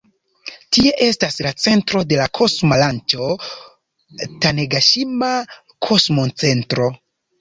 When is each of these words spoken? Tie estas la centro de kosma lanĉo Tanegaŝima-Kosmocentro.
Tie 0.75 0.91
estas 1.07 1.35
la 1.47 1.49
centro 1.63 1.99
de 2.13 2.25
kosma 2.39 2.79
lanĉo 2.83 3.27
Tanegaŝima-Kosmocentro. 4.47 6.89